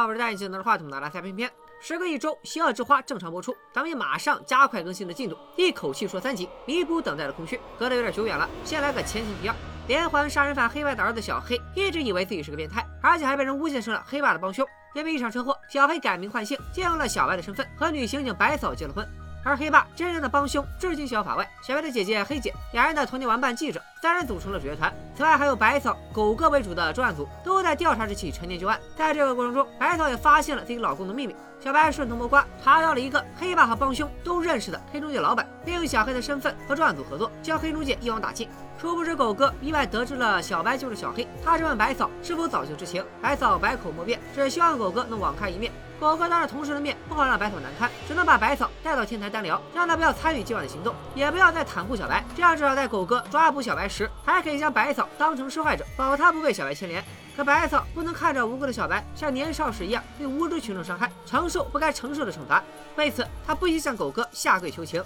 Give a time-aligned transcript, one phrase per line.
[0.00, 1.50] 好，我是戴眼镜拿着话筒的来塞片片。
[1.78, 7.60] 时隔一周，《邪恶之花》正常播出，咱们也马上加快更新的进度，一口气说三集，弥补等待的空虚。
[7.78, 9.54] 隔得有点久远了，先来个前情提要：
[9.88, 14.66] 连环杀人犯黑白的儿子小黑，一直以为自己是个变态，而且还被人诬陷成了黑爸的帮凶。
[14.94, 19.06] 因为一场车祸，小黑改名换姓，借用了小白的身份，和女刑警白嫂结了婚。
[19.44, 24.92] 而黑爸真正的帮凶至今逍遥法外，小白的姐姐黑姐，两人的童年玩伴记者，三人组成了主角团。
[25.16, 28.78] 此外还有白嫂、狗哥为主的专案组，都在调查这起陈年旧案。
[28.96, 31.34] 在这个过程中，白嫂也发现了自己老公的秘密。
[31.62, 38.48] 小白顺藤摸瓜，查到了一个黑爸和帮凶都认识的黑中介老板，利用小黑的身份和专案组合作，将黑中介一网打尽。
[38.80, 45.70] 殊不知狗哥意外得知了小白就是小黑，他质问白嫂是否早就知情，白嫂百口莫辩，只希望狗哥能网开一面。
[46.00, 57.04] 狗哥当着同事的面不好让白嫂难堪，只能把白嫂带到天台单聊，让他不要参与今晚的行动，也不要再袒护小白，这样至少在狗哥抓捕小白时，还可以将白嫂当成受害者，保他不被小白牵连。
[57.39, 62.63] 可白嫂不能看着无辜的小白像年少时一样被无知群众伤害，承受不该承受的惩罚。
[62.95, 65.03] 为此，他不惜向狗哥下跪求情。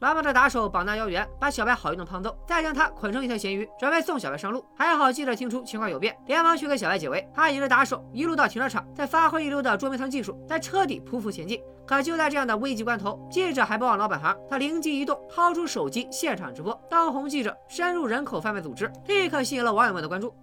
[0.00, 4.64] 老板的打手绑架要员，把小白好一顿胖揍，再将他捆成一条咸鱼，准备送小白上路。
[4.74, 7.28] 还好记者听出情况有变，连忙去给小白解围。
[7.34, 11.60] 他引着打手一路到停车场，再发挥一流的捉迷藏技术，在车底匍匐前进。
[11.86, 16.72] 可就在这样的危急关头，记者还不忘老本行，他灵机一动，掏出手机现场直播。
[16.88, 20.34] 当红记者深入人口贩卖组织，立刻吸引了网友们的关注。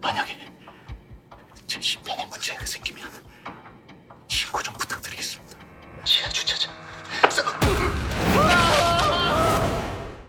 [0.00, 0.38] 만약에
[1.66, 3.08] 제 신변에 문제가 생기면
[4.28, 5.58] 신고 좀 부탁드리겠습니다.
[6.04, 6.72] 지하 주차장.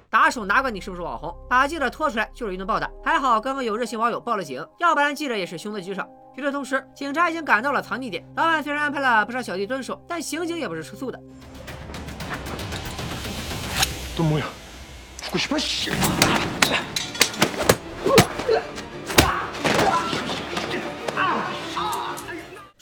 [0.10, 2.90] 打手哪管你是不是网红，把记者拖出来就是一顿暴打。
[3.04, 6.08] 还好刚刚有热心网友报了警，要不然记者也是凶多吉少。
[6.36, 8.26] 与此同时，警察已经赶到了藏匿点。
[8.36, 11.20] 老板虽然安排了不少小弟蹲守，但刑警也不是吃素的。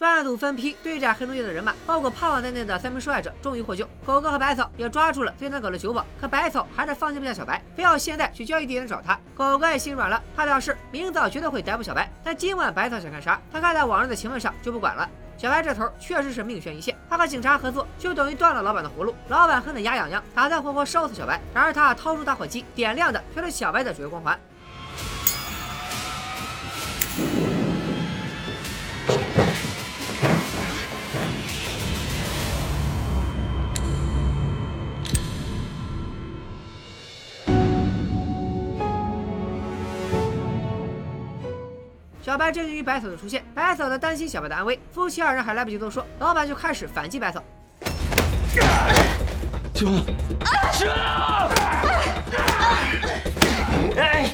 [0.01, 3.87] 专案组分批对战黑中介的人马，包括胖胖在内的三名受害者终于获救。
[4.03, 9.21] 狗哥和白草也抓住了最难搞的酒保，可白草还是放心不下小白，非要现在去交易地点找他。
[9.35, 15.07] 狗哥也心软了，他表示明早绝对会逮捕小白，但今晚白草想干啥，他看在往日的情分上就不管了。
[15.37, 21.39] 小白这头确实是命悬一线，他和警察合作就等于断了老板的活路，老板恨得牙痒痒，打算活活烧死小白。
[21.53, 24.41] 然而他掏出打火机，点亮的却是小白的主角光环。
[42.41, 47.45] 白震惊于白嫂的出现，白嫂则担心小白的安危，夫妻二人还来不及多说，老板就开始反击白嫂。
[49.75, 50.03] 行，
[50.73, 50.89] 行。
[53.95, 54.31] 哎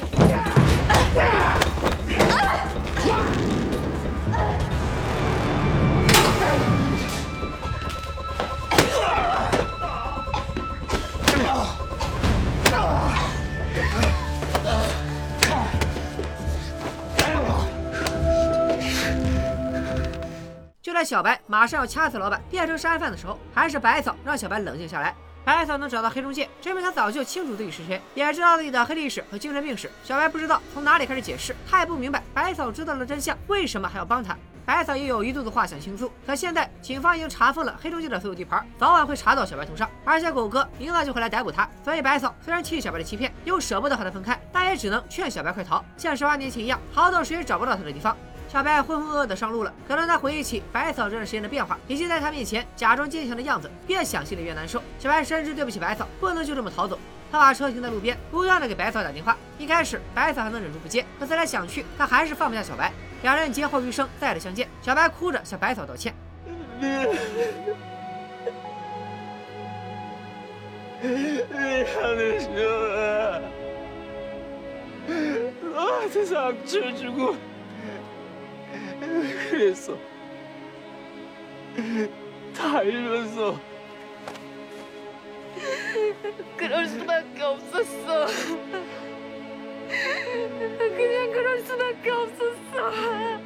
[20.97, 25.13] 在小白马上要掐死老板，变成杀人犯的时候，还是百草让小白冷静下来。
[25.45, 29.91] 百草能找到黑中介，证明他早就清楚自己是谁，也知道自己的黑历史和精神病史。
[30.03, 34.35] 小白不知道从哪里开始解释，他也不明白百草知道了真相，为什么还要帮他。
[34.65, 41.69] 百草也有一肚子话想倾诉，可现在警方已经查封了黑中介的所有地盘，早晚会查到小白头上，而且狗哥明早就会来逮捕他。
[41.85, 48.17] 所以百草虽然气小白的欺骗，又舍不得和他分开，但也只能劝小白快逃，像十八年前一样，逃到谁也找不到他的地方。
[48.47, 49.73] 小白浑浑噩噩的上路了。
[49.87, 54.81] 可当他回忆起白嫂这段时间的变化，以及在他面前假装坚强的样子，越想心里越难受。
[54.99, 56.97] 小白深知对不起白嫂，不能就这么逃走。
[57.29, 59.35] 他把车停在路边，不断的给白嫂打电话。
[59.57, 62.93] 一开始白嫂还能忍住不接，可思来想去，他还是放不下小白。
[63.21, 64.69] 两人劫后余生，再次相见。
[64.81, 66.15] 小白哭着向白嫂道歉。
[82.54, 83.60] 그랬어다잃었어
[86.56, 88.26] 그럴수밖에없었어
[90.96, 93.40] 그냥 그럴 수밖에 없었어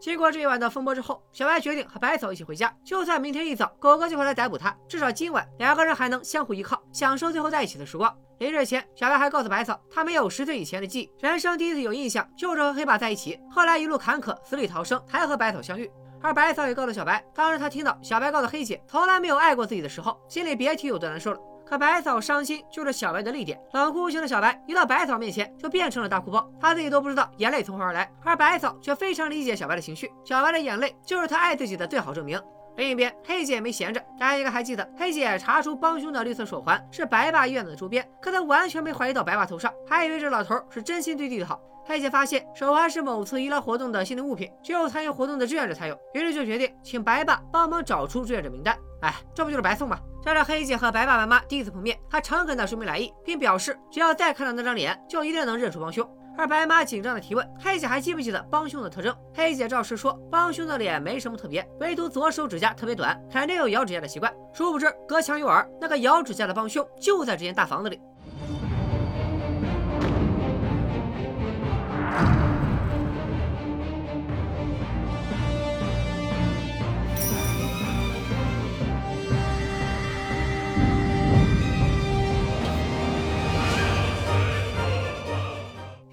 [0.00, 2.76] 经过这一晚的风波之后，小白决定和白嫂一起回家。
[2.84, 8.12] 就算明天一早狗哥就会来逮捕他，至少今晚两个人还能相互依靠，享受最后在一起的时光。
[8.39, 15.89] 临睡前，小白还告诉白嫂，他没有十岁以前的记忆，人生第一次有印象就是和黑爸在一起，后来一路坎坷，死里逃生，才和白嫂相遇。
[16.21, 21.39] 而白嫂也告诉小白，当时他听到小白告诉黑姐从来没有爱过自己的时候，心里别提有多难受了。
[21.65, 32.41] 可白嫂伤心就是小白的泪点，冷酷无情的小白一到白嫂面前就变成了大哭包，他自己都不知道眼泪从何而来，而白嫂却非常理解小白的情绪，小白的眼泪就是他爱自己的最好证明。
[32.77, 41.59] 另一边，黑姐也没闲着，大家应该还记得，黑姐查出帮凶的绿色手环是白爸医院的周边，可她完全没怀疑到白爸头上，还以为这老头是真心对弟弟好。
[41.83, 48.77] 黑姐发现手环是某次医疗活动的限定物品，只有参与活动的志愿者才有，于是就决定请白爸帮忙找出志愿者名单。
[49.01, 49.97] 哎，这不就是白送吗？
[50.23, 56.07] 这是黑姐和白爸白妈第一次碰面，她诚恳地说明来意，并表示只要再看到那张脸，就一定能认出帮凶。
[56.37, 59.13] 而白妈紧张的提问：黑姐还记不记得帮凶的特征？
[59.33, 64.31] 黑姐照实说，帮凶的脸没什么特别，唯独左手指甲特别短，肯定有咬指甲的习惯。
[64.53, 67.99] 殊不知，隔墙有耳，那个咬指甲的帮凶就在这间大房子里。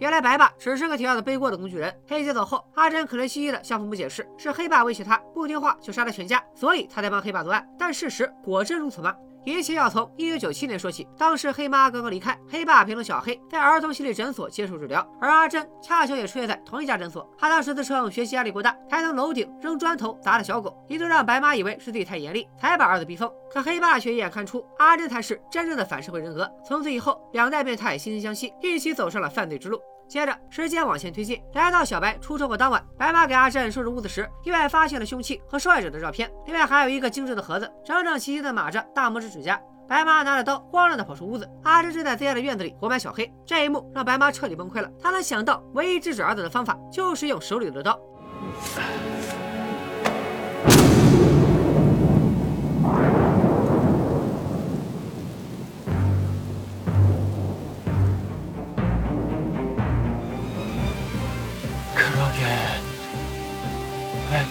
[0.05, 1.91] 原来白爸只是个铁要的背锅的工具人。
[2.07, 7.67] 黑姐走后，阿珍可怜兮兮的向父母解释，是黑爸威胁他不听话就杀了全家，所以他才帮黑爸作案。
[7.79, 9.17] 但事实果真如此吗？
[9.47, 11.09] 一切要从一九九七年说起。
[11.17, 17.27] 当时黑妈刚刚离开，黑爸陪同小黑在儿童心理诊所接受治疗，而阿珍恰巧也出现在同一家诊所。
[17.39, 23.31] 他当时自称学习压力过大，还从楼顶扔砖头砸了小狗，一度让白妈以为是自己太严厉，才把儿子逼疯。
[23.51, 26.51] 可黑爸却一眼看出阿珍才是真正的反社会人格。
[26.63, 29.81] 从此以后，两代变态惺惺相惜，一起走上了犯罪之路。
[30.07, 39.61] 接着，时间往前推进，来到小白出车祸当晚，白妈给阿珍收拾屋子时，意外发现了凶器和受害者的照片，另外还有一个精致的盒子，整整齐齐的码着大拇指指甲。
[39.87, 43.31] 白妈拿着刀，慌乱的跑出屋子，阿珍正在自家的院子里活埋小黑。
[43.45, 48.01] 这一幕让白妈彻底崩溃了，她能想到唯一制止儿子的方法，就是用手里的刀。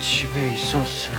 [0.03, 1.11] 집에있었어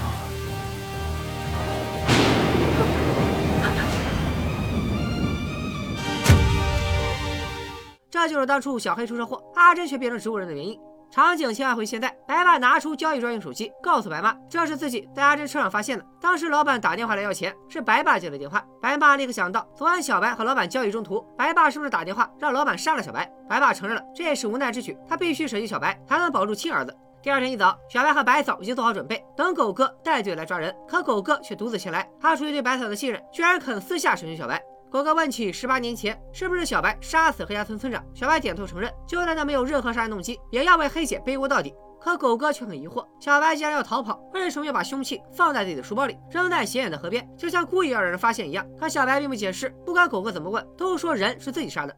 [8.11, 10.77] 这就是当初小黑出车祸，阿珍却变成植物人的原因。
[11.09, 16.05] 场景切换回现在，白爸拿出交易专用手机，告诉白妈这是自己在阿珍车上发现的。
[16.19, 18.63] 当时老板打电话来要钱，是白爸接的电话。
[18.81, 23.31] 白妈立刻想到，昨晚小白和老板交易中途，白爸是不是打电话让老板杀了小白？
[23.47, 26.93] 白爸承认了，这也是无奈之举，他必须舍弃小白，才能保住亲儿子。
[27.24, 30.76] 第二天一早，小白和白嫂已经做好准备，等狗哥带队来抓人。
[30.86, 34.62] 可狗哥却独自前来，他出于对白嫂的信任，居然肯私下审讯小白。
[34.90, 41.74] 狗哥问起十八年前是不是小白杀死黑家村村长，小白点头承认，就算他没有任何杀人动机，也要为黑姐背锅到底。
[41.98, 48.66] 可狗哥却很疑惑，小白既然要逃跑，为什么要把凶器放在自己的书包里，扔在显眼的河边，就像故意要让人发现一样？
[48.78, 51.96] 可小白并不解释，不管狗哥怎么问，都说人是自己杀的。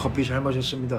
[0.00, 0.98] 好，闭上眼睛，醒你的。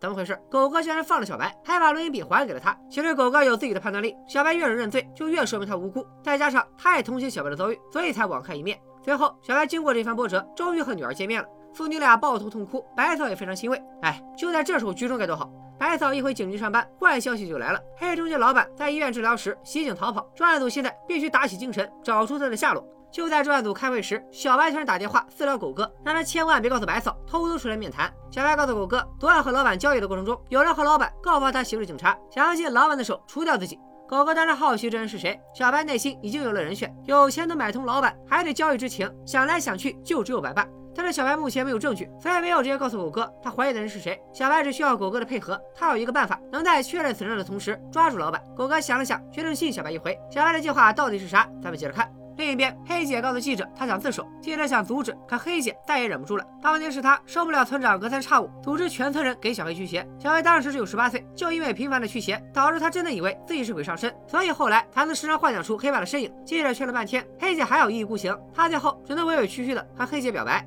[0.00, 0.36] 怎么回事？
[0.50, 2.76] 狗哥竟然放了小白，还把录音笔还给了他。
[2.90, 6.04] 其实狗哥有自己的判断力，小白越是认罪，就越说明他无辜。
[6.20, 8.76] 再加上他也同情小白的遭遇，所以才网开一面。
[9.04, 11.48] 随后小白经过这番波折，终于和女儿见面了。
[11.72, 13.80] 父女俩抱头痛哭，白嫂也非常欣慰。
[14.02, 15.48] 哎，就在这时候，居中该多好。
[15.78, 17.80] 白嫂一回警局上班，坏消息就来了。
[17.96, 22.84] 黑中介老板在医院治疗时袭警逃跑，专案组现在必须打起精神，找出他的下落。
[23.10, 28.12] 就在专案组开会时，小白突然打电话私聊狗哥，让他千万别告诉白嫂，偷偷出来面谈。
[28.30, 33.78] 小白告诉狗哥，昨晚和老板交易的过程中，有人和老板告发他挟持警察，想要借老板的手除掉自己。
[34.08, 40.66] 狗哥当然好奇这人是谁，小白内心已经有了人选，有钱能买通老板，还得交易之情，想来想去就只有白爸。
[40.94, 44.20] 但是小白目前没有证据，所以没有直接告诉狗哥他怀疑的人是谁。
[44.32, 48.42] 小白只需要狗哥的配合，他有一个办法，能在确认此人的同时抓住老板。
[48.56, 50.18] 狗哥想了想，决定信小白一回。
[50.30, 51.48] 小白的计划到底是啥？
[51.62, 52.10] 咱们接着看。
[52.37, 56.43] 另一边，黑姐告诉记者，她想自首，记者想阻止，可黑姐再也忍不住了。
[56.61, 66.33] 当年是她受不了村长隔三差五组织全村人给小黑驱邪，小黑当时只有十八岁，就因为频繁的驱邪，导致他真的以为自己是鬼上身，所以后来才能时常幻想出黑爸的身影。
[66.43, 70.65] 记者劝了半天，黑姐还要一意孤行，他最后只能委委屈屈的和黑姐表白。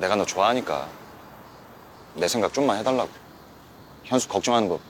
[0.00, 0.86] 내가 너 좋아하니까
[2.14, 3.08] 내 생각 좀만 해달라고.
[4.02, 4.80] 현수 걱정하는 거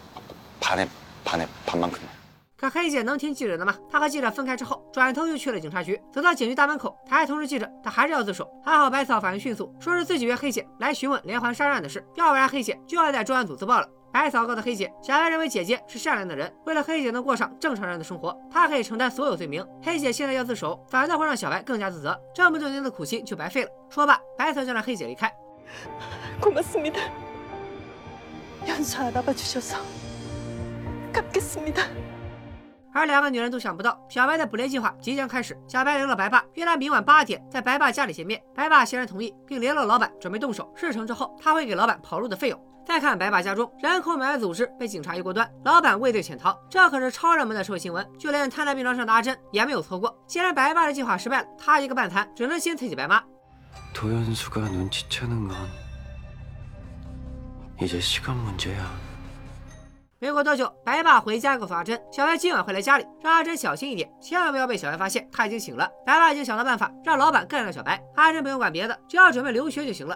[0.61, 0.89] 반에
[1.25, 2.09] 반에 반만큼만.
[2.61, 3.77] 可黑姐能听记者的吗？
[3.91, 6.01] 她和记者分开之后，转头就去了警察局。
[6.11, 8.49] 走到警局大门口，她还通知记者，她还是要自首。
[8.65, 13.89] 还好白嫂反应迅速，说是自己约黑姐来询问连环杀人案的事，要不然黑姐就要在专案组自爆了。
[14.11, 19.63] 白嫂告诉黑姐，小白认为姐姐是善良的人，为了黑姐能过上正常人的生活，她可以承担所有罪名。
[19.83, 23.71] 黑姐现在要自首，反倒会让小白更加自责，这么多年的苦心就白费了。
[23.91, 25.31] 说罢，白嫂就让黑姐离开。
[26.41, 27.01] 고맙습니다.
[28.65, 29.77] 현수 알아봐 주셔서
[31.13, 31.83] 갚겠습니다.
[32.93, 35.59] 而两个女人都想不到，小白的捕猎计划即将开始。
[35.69, 38.43] 小白联络白爸，约他明晚八点在白爸家里见面。
[38.55, 40.73] 白爸显然同意，并联络老板准备动手。
[40.75, 42.59] 事成之后，他会给老板跑路的费用。
[42.87, 50.17] 再看白爸家中，人口买卖组织被警察一锅端，老板畏罪潜逃，这可是超热门的社会新闻，就连瘫在病床上的阿珍也没有错过。
[50.27, 53.23] 既然白爸的计划失败了，他一个半残，只能先刺激白妈。
[53.93, 55.57] 도연수가 눈치채는 건
[57.81, 58.87] 이제 시간 문제야.
[60.24, 65.92] 没过多久，白爸回家告诉阿珍，小白今晚会来家里，让阿珍小心一点，千万不要被小白发现他已经醒了。
[66.06, 68.00] 白爸已经想到办法，让老板干掉小白。
[68.14, 70.16] 阿珍不用管别的，只要准备留学就行了。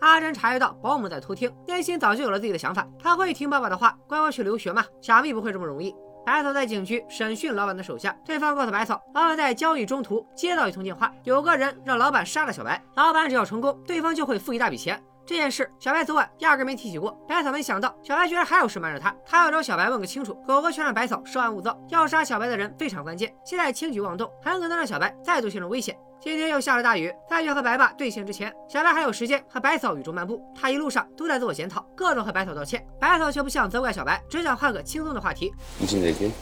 [0.00, 2.88] 阿珍察觉到保姆在偷听，内心早就有了自己的想法。
[2.98, 4.82] 他会听爸爸的话，乖乖去留学吗？
[5.02, 5.94] 想必不会这么容易。
[6.24, 15.02] 白草在警局审讯老板的手下，对方告诉白草，老板在交易中途接到一通电话，有个人让老板杀了小白，老板只要成功，对方就会付一大笔钱。
[15.26, 20.34] 这件事小白昨晚压根没提起过，白草没想到小白居然还有事瞒着他，他要找小白问个清楚。
[20.46, 25.96] 狗哥却让白草稍安勿躁，要杀小白的人非常关键，现在轻举妄动，很可能让小白再度陷入危险。
[26.24, 27.14] 今天又下了大雨。
[27.28, 30.42] 在月和白爸对线之前，小白还有时间和白草雨中漫步。
[30.58, 32.82] 他一路上都在自我检讨，各种和白草道歉。
[32.98, 35.52] 白草却不想责怪小白，只想换个轻松的话题。
[35.80, 36.32] 停停停！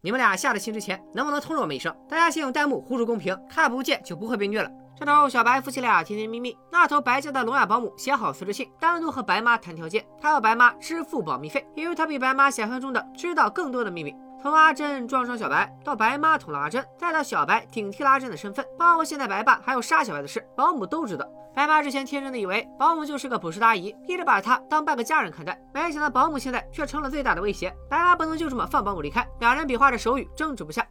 [0.00, 1.94] 你们俩下了线之前，能不能通知我们一声？
[2.08, 4.70] 大家先用弹幕呼出公屏，看不见就不会被虐了。
[4.98, 10.06] 这头小白夫妻俩甜甜蜜蜜，那头白家的聋哑保姆写好辞职信，单独和白妈谈条件。
[10.18, 14.14] 他要白妈支付保密费，因为他比白妈想象中的知道更多的秘密。
[14.42, 21.24] 从阿珍撞伤小白，到白妈捅了阿珍，再到小白顶替了阿珍的身份，包括现在白爸还有杀小白的事，保姆都知道。
[21.54, 27.72] 白妈之前天真的以为保姆就是个朴实的阿姨，一直把她当半个家人看待，没想到保姆现在却成了最大的威胁。
[27.88, 30.84] 白妈不能就这么放保姆离开，两人比划着手语，争执不下。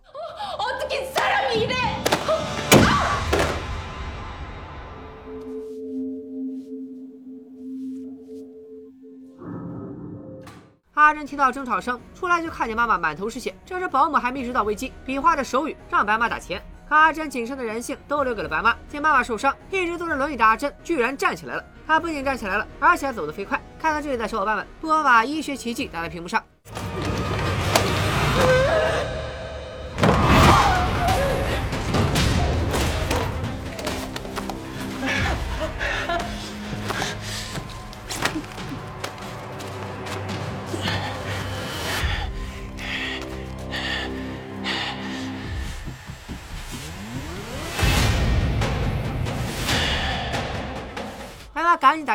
[11.02, 13.56] 阿珍听到争吵声，出来就看见妈妈满头是血。
[13.66, 16.62] 这时保姆还没意识到危机，比划着手语让白妈打钱。
[16.88, 18.76] 可阿珍仅剩的人性都留给了白妈。
[18.88, 21.64] 见妈妈受伤，一直坐着轮椅的阿珍居然站起来了。
[21.88, 23.60] 她不仅站起来了，而且还走得飞快。
[23.80, 26.44] 看到这里的小伙伴们，不妨把医学奇迹打在屏幕上。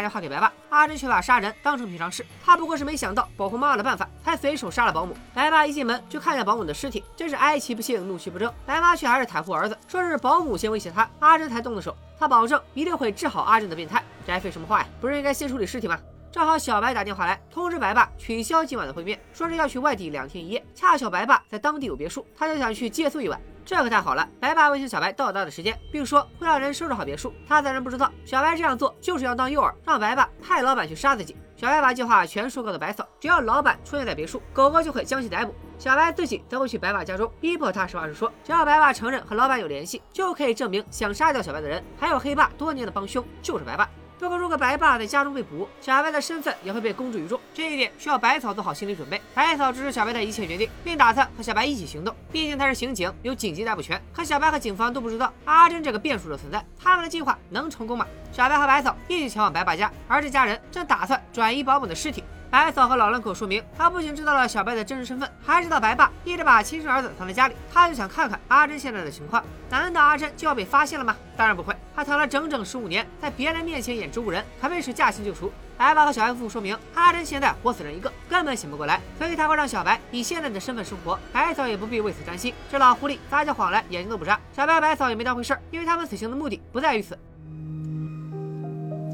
[0.07, 2.25] 电话给白爸，阿珍却把杀人当成平常事。
[2.45, 5.17] 他不过是没想到保护妈妈的办法，才随手杀了保姆。
[5.35, 8.53] 白爸一进门就看见保姆的尸体，真是哀其不幸，怒其不争。
[8.65, 11.97] 白妈却还是袒护儿子，说是保姆先威胁他，阿珍才动的手。
[12.21, 14.01] 他保证一定会治好阿珍的变态。
[14.25, 14.87] 这还废什么话呀？
[15.01, 15.99] 不是应该先处理尸体吗？
[16.31, 20.65] 正好小白打电话来通知白爸取消今晚的会面，说是要去外地两天一夜。
[20.73, 23.41] 恰巧白爸在当地有别墅，他就想去借宿一晚。
[23.67, 24.27] 这可太好了！
[24.39, 27.35] 白爸威胁小白到达的时间，并说会让人收拾好别墅。
[27.49, 31.37] 他自然不知道，小白这样做就是要当诱饵，让白爸派老板去杀自己。
[31.57, 35.53] 小白把计划全说告诉白嫂，只要老板出现在别墅，狗狗就会将其逮捕。
[35.79, 38.33] 小白自己则会去白爸家中，逼迫他实话实说。
[38.45, 43.91] 只要白爸承认和老板有联系，就可以证明想杀掉小白的人还有黑爸多年的帮凶就是白爸。
[44.19, 49.21] 不过，如果白爸在家中被捕，小白的身份也会被公之于众，这一点需要百草做好心理准备。
[49.35, 52.15] 百草支持小白的一切决定，并打算和小白一起行动。
[52.33, 54.03] 毕竟他是刑警，有紧急逮捕权。
[54.13, 58.07] 可小白和警方都不知道阿珍这个变数的存在，他们的计划能成功吗？
[58.33, 62.25] 小白和百草一起前往白爸家，而这家人正打算转移保姆的尸体。
[62.50, 69.42] 白嫂和老两口说明，他不仅知道了小白的真实身份，还知道白爸一直把亲生儿子藏在家里，他就想看看阿珍现在的情况。
[69.70, 71.16] 难道阿珍就要被发现了吗？
[71.38, 75.50] 当然不会，他藏了整整十五年，在别人面前演植物人，可谓是驾轻就熟。
[75.78, 81.18] 白爸和小白夫妇说明，阿珍现在活死人一个，根本醒不过来，所以他会让小白以现在的身份生活。
[81.32, 84.38] 白嫂也不必为此担心，这老狐狸撒起谎来眼睛都不眨。
[84.54, 87.18] 小白、白嫂也没当回事，因为他们此行的目的不在于此。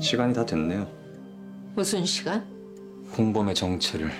[0.01, 0.85] 시간이다됐네요
[1.75, 2.50] 무슨 시간?
[3.17, 4.11] 홍범의 정체를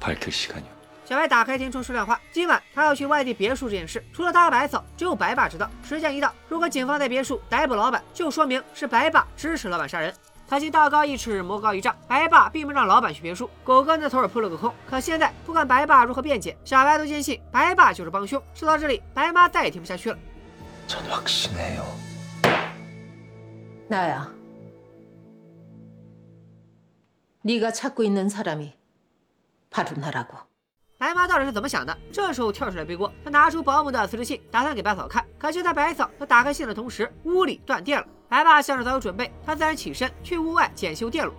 [0.00, 0.70] 밝힐 시간이요.
[1.04, 5.68] 小白打开天窗说亮话，今晚他要去外地别墅这件事，除了他和白嫂，只有白爸知道。
[5.82, 10.14] 时间一到，如果警方在别墅逮捕老板，就说明是白爸支持老板杀人。
[10.48, 14.72] 可惜道高一尺，魔高一丈，白爸并不让老板去别墅，狗哥那头儿扑了个空。
[14.88, 18.42] 可现在不管白爸如何辩解，小白都坚信白爸就是帮凶。
[18.54, 20.18] 说到这里，白妈再也听不下去了。
[20.86, 21.82] 전 확신해요.
[23.88, 24.26] 나야.
[27.42, 28.74] 네가 찾고 있는 사람이
[29.70, 30.36] 바로 나라고.
[30.98, 31.98] 白妈到底是怎么想的？
[32.12, 35.26] 这时候跳出来背锅，她拿出保姆的辞职信，打算给白嫂看。
[35.36, 38.06] 可就在白嫂她打开信的同时，屋里断电了。
[38.28, 41.34] 白爸像是早有准备，他自然起身去屋外检修电路。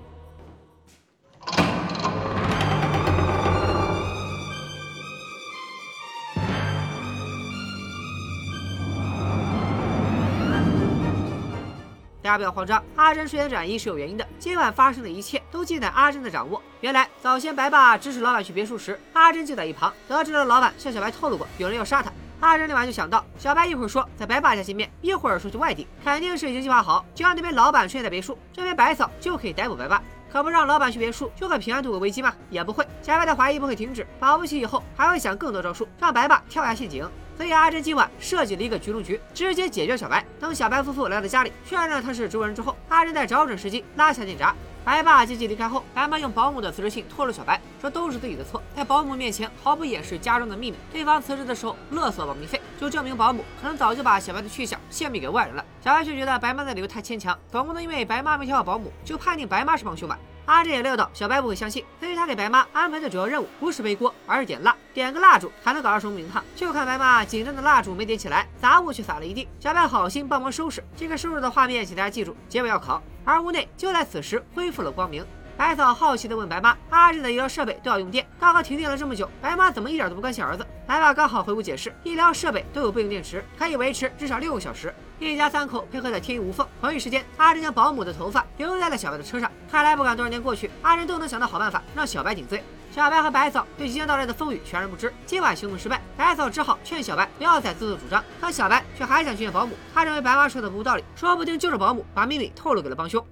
[12.28, 14.28] 大家不要慌张，阿珍睡前转移是有原因的。
[14.38, 16.62] 今晚发生的一切都尽在阿珍的掌握。
[16.82, 19.90] 原来早先白爸指使老板去别墅时，阿珍就在一旁。
[20.06, 30.02] 得知了老板向小白透露过有人要杀他，阿珍立马就想到，小白一会儿说在白爸家见面，一会儿说去外地，肯定是已经计划好，只要那边老板出现在别墅，这边白嫂就可以逮捕白爸。
[30.30, 32.34] 可不让老板去别墅，就可平安度过危机吗？
[32.50, 32.86] 也不会。
[33.00, 37.08] 小白的怀疑不会停止，保不齐以后还会想更多招数，让白爸跳下陷阱。
[37.38, 40.24] 所以阿珍今晚设计了一个局中局，直接解决小白。
[40.40, 44.52] 等小白夫妇来到家里，确认他是植物人之后，阿珍再找准时机拉下电闸。
[44.84, 50.76] 白爸接机离开后，白妈用保姆的辞职信拖住小白，说都是自己的错，在保姆面前毫不掩饰家中的秘密。
[50.92, 55.64] 对方辞职的时候勒索保密费，就证明保姆可能早就把小白的去向泄密给外人了。
[55.84, 60.18] 小白却觉得白妈的理由太牵强，总不能因为白妈没挑好保姆就判定白妈是帮凶吧？
[60.48, 64.74] 阿珍也料到小白不会相信，所以他给白妈安排的主要任务不是背锅，而是点蜡。
[64.94, 66.42] 点个蜡烛还能搞到什么名堂？
[66.56, 69.46] 就看白妈紧张的蜡烛没点起来，杂物却撒了一地。
[69.60, 73.02] 小白好心帮忙收拾，这个收拾的画面，请大家记住，结尾要考。
[73.26, 75.22] 而屋内就在此时恢复了光明。
[75.54, 84.94] 白嫂好奇地问白妈：“阿珍的医疗设备都要用电，刚刚停电了这么久，白妈怎么一点都不关心儿子？”白爸刚好回屋解释：“医疗设备都有备用电池，可以维持至少六个小时。”
[85.26, 86.66] 一家三口配合的天衣无缝。
[86.80, 89.50] 同一时间，阿珍将保姆的头发留在了小白的车上。
[89.70, 92.62] 看来不管多少年过去，阿珍都能想到好办法让小白顶罪。
[92.90, 95.12] 小白和白嫂对即将到来的风雨全然不知。
[95.26, 99.74] 今晚行动失败，白嫂只好劝小白不要再自作主张，可小白却还想去见保姆。
[99.92, 103.24] 他认为白妈说的不无道理，说不定就是保姆把秘密透露给了帮凶。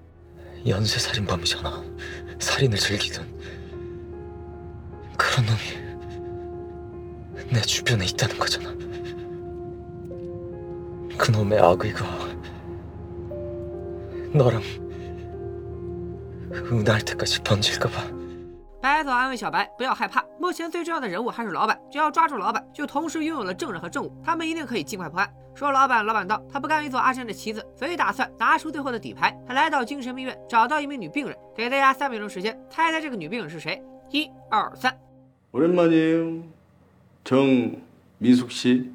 [11.17, 12.01] 그런 놈이 내 주변에 있다는 거잖아.
[12.01, 12.05] 그 놈의 악의가
[14.33, 14.61] 너랑
[16.71, 18.21] 은하할 때까지 번질까 봐.
[18.81, 25.31] 白嫂安慰小白不要害怕，目前最重要的人物还是老板，只要抓住老板，就同时拥有了证人和证物，他们一定可以尽快破案。
[25.53, 29.37] 说老板，老板道他不甘于做阿珍的棋子，所以打算拿出最后的底牌。
[29.47, 33.79] 他来到精神病院，找到一名女病人，给大家三秒钟时间猜猜这个女病人是谁。
[34.09, 34.97] 一、二、三。
[35.51, 36.43] 오랜만이에요.
[37.23, 38.89] 정미숙 씨.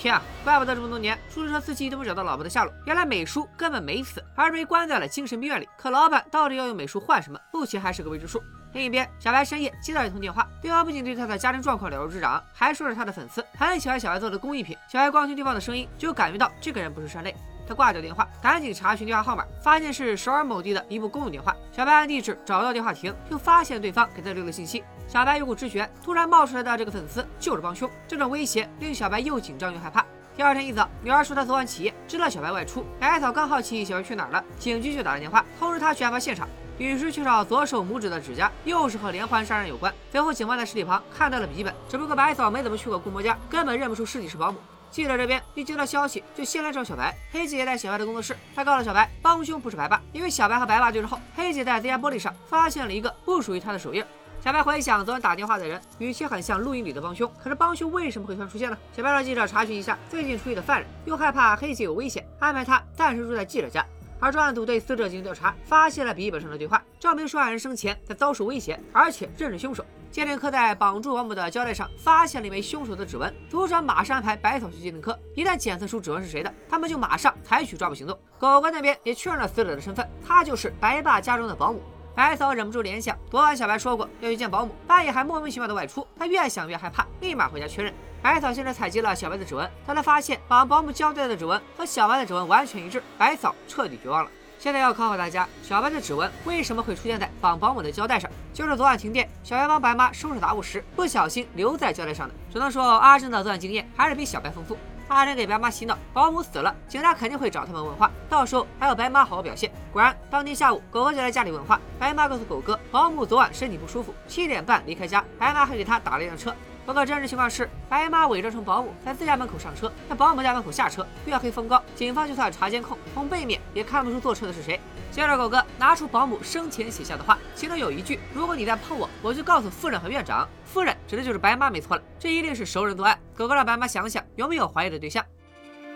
[0.00, 5.68] 天啊，怪不得这么多年出租车司机都没找到老婆的下落，原来美叔根本没死，而是被关在了精神病院里。
[5.76, 8.42] 可老板到底要用美叔换什么，目前还是个未知数。
[8.72, 14.74] 另一边，小白深夜接到一通电话，对方不仅对他的家庭状况了如指掌，还说是他的粉丝，很喜欢小白做的工艺品。
[14.88, 17.36] 小白光听对方的声音，就感觉到这个人不是善类。
[17.68, 21.54] 他挂掉电话，赶紧查询电话号码，发现是首尔某地的一部公用电话。
[21.70, 24.82] 小白按地址找到电话亭，又发现对方给他留了信息。
[25.10, 27.90] 小白有股直觉，突然冒出来的这个粉丝就是帮凶。
[28.06, 30.06] 这种威胁令小白又紧张又害怕。
[30.36, 32.86] 第二天一早，女儿说她昨晚起夜，知道小白外出。
[33.00, 36.48] 白嫂刚好奇小白去哪儿了，警局就打来电话通知她去案发现场。
[36.78, 39.92] 女尸缺少左手拇指的指甲，又是和连环杀人有关。
[40.12, 44.58] 随后，警方在尸体旁看到了笔记本，只不过白嫂没怎么去过顾某家，根本认不出尸体是保姆。
[44.92, 47.12] 记者这边一接到消息，就先来找小白。
[47.32, 54.04] 黑姐也在小白的工作室，她告诉小白，帮凶不是白爸，因为小白和白爸对峙后，黑姐在自家玻璃上发现了一个不属于她的手印。
[54.42, 58.78] 小白回想昨晚打电话的人，语气很像录音里的帮凶，可是帮凶为什么会突然出现呢？
[58.96, 63.84] 小白让记者查询一下最近出狱的犯人，又害怕黑姐有危险，安排他暂时住在记者家。
[64.18, 69.84] 而专案组对死者进行调查，发现了笔记本上的对话，证明说案人生前在遭受威胁，而且认识凶手。
[70.10, 78.18] 鉴定科在绑住保姆的胶带上发现了一枚凶手的指纹，组长马上安排白草去鉴定科，一旦检测出指纹是谁的，他们就马上采取抓捕行动。
[78.38, 81.82] 狗官那边也确认了死者的身份，他就是白爸家中的保姆。
[82.20, 87.94] 白嫂忍不住联想，昨晚小白说过要去见保姆，半夜还莫名其妙的外出，她越想越害怕，立马回家确认。
[88.20, 94.30] 白嫂先是采集了小白的指纹，但她发现绑保姆胶带的指纹和小白的指纹完全一致，白嫂彻底绝望了。
[94.58, 98.30] 现在要考考大家，小白的指纹为什么会出现在绑保姆的胶带上？
[98.52, 102.34] 就是昨晚停电，小白帮白妈收拾杂物时不小心留在胶带上的。
[102.52, 104.76] 只能说阿珍的作案经验还是比小白丰富。
[105.10, 109.68] 阿珍给白妈洗脑，保姆死了，警察肯定会找他们问话，到时候还要白妈好好表现。
[109.92, 116.54] 果然，当天下午，狗哥就来家里问话，白妈告诉狗哥，保姆昨晚身体不舒服，七点半离开家，白妈还给他打了一辆车。
[116.86, 121.06] 报告真实情况是，白妈伪装成保姆在自家门口上车，在保姆家门口下车。
[121.24, 124.80] 月黑风高，警方就算查监控，从背面也看不出坐车的是谁。
[125.12, 132.02] 接着，狗哥拿出保姆生前写下的话，其中有一句：“如果你再碰我，我就告诉夫人和院长。”夫人指的就是白妈，没错了。
[132.18, 133.18] 这一定是熟人作案。
[133.36, 135.24] 狗哥让白妈想想有没有怀疑的对象。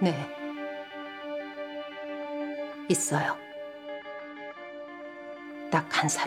[0.01, 0.13] 那，
[2.89, 3.27] 以色列，
[5.71, 6.23] 那看啥？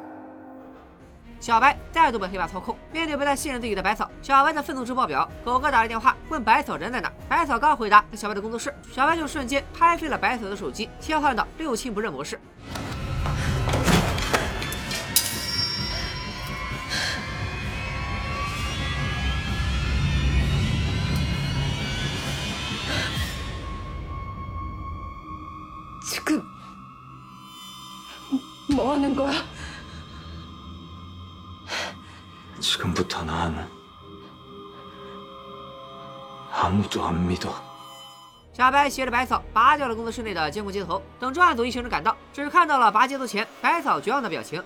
[1.44, 5.30] 小白再度被黑爸操控，面对不再信任自己的百草，小白的愤怒值爆表。
[5.44, 12.40] 狗哥打来电话问百草人在哪，百草刚回答在小白的工作室，小白就瞬间拍飞了百草的手机，切换到六亲不认模式。
[38.74, 44.62] 白携着白草拔掉了工作室内的监控接头，等专案组一行人赶到，只看到了拔接头前百草绝望的表情。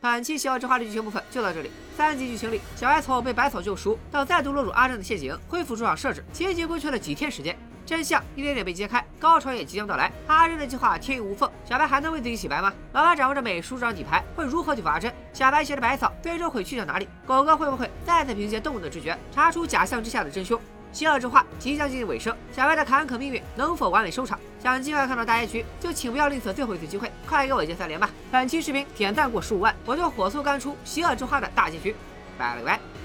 [0.00, 1.70] 本期《邪恶之花》的剧情部分就到这里。
[1.96, 7.56] 三集剧情里，小白草被百草救赎，到再度落入阿正的陷阱，恢复出场设置，仅仅过去了几天时间，
[7.88, 10.12] 真相一点点被揭开，高潮也即将到来。
[10.26, 11.86] 阿珍的计划天衣无缝，小白。
[11.86, 12.60] 还能为自己洗白。
[12.60, 12.70] 吗？
[12.92, 13.16] 老白。
[13.16, 15.10] 掌握着美术这张底牌，会如何去罚阿珍？
[15.32, 15.64] 小白。
[15.64, 15.96] 携着白。
[15.96, 17.08] 草最终会去向哪里？
[17.26, 20.60] 狗哥会不会再次凭借动物的直觉，查出假象之下的真凶？
[20.92, 22.76] 邪恶之花即将接近尾声，小白。
[22.76, 24.38] 的坎坷命运能否完美收场？
[24.62, 28.10] 想尽快看到大结局，就请不要吝啬最后一次机会，快给我一键三连吧！
[28.30, 31.96] 本期视频点赞过十五万，我就火速干出邪恶之花的大结局。
[32.36, 32.97] 拜了个拜。